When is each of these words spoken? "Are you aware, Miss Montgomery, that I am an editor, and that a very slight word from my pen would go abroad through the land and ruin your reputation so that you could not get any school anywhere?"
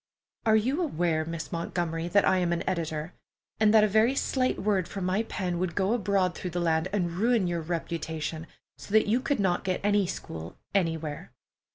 "Are 0.47 0.55
you 0.55 0.81
aware, 0.81 1.23
Miss 1.25 1.51
Montgomery, 1.51 2.07
that 2.07 2.25
I 2.27 2.39
am 2.39 2.51
an 2.51 2.63
editor, 2.67 3.13
and 3.59 3.71
that 3.71 3.83
a 3.83 3.87
very 3.87 4.15
slight 4.15 4.57
word 4.57 4.87
from 4.87 5.05
my 5.05 5.21
pen 5.21 5.59
would 5.59 5.75
go 5.75 5.93
abroad 5.93 6.33
through 6.33 6.49
the 6.49 6.59
land 6.59 6.87
and 6.91 7.11
ruin 7.11 7.45
your 7.45 7.61
reputation 7.61 8.47
so 8.79 8.93
that 8.93 9.05
you 9.07 9.19
could 9.19 9.39
not 9.39 9.63
get 9.63 9.79
any 9.83 10.07
school 10.07 10.57
anywhere?" 10.73 11.33